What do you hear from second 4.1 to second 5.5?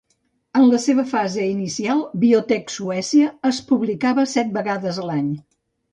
set vegades l'any.